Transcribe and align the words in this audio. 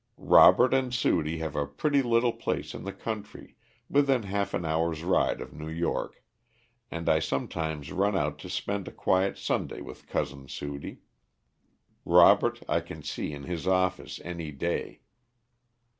Robert 0.17 0.73
and 0.73 0.91
Sudie 0.91 1.37
have 1.41 1.55
a 1.55 1.67
pretty 1.67 2.01
little 2.01 2.33
place 2.33 2.73
in 2.73 2.85
the 2.85 2.91
country, 2.91 3.55
within 3.87 4.23
half 4.23 4.55
an 4.55 4.65
hour's 4.65 5.03
ride 5.03 5.39
of 5.39 5.53
New 5.53 5.69
York, 5.69 6.23
and 6.89 7.07
I 7.07 7.19
sometimes 7.19 7.91
run 7.91 8.17
out 8.17 8.39
to 8.39 8.49
spend 8.49 8.87
a 8.87 8.91
quiet 8.91 9.37
Sunday 9.37 9.79
with 9.81 10.07
Cousin 10.07 10.47
Sudie. 10.47 11.01
Robert 12.03 12.63
I 12.67 12.79
can 12.79 13.03
see 13.03 13.31
in 13.31 13.43
his 13.43 13.67
office 13.67 14.19
any 14.23 14.49
day. 14.51 15.01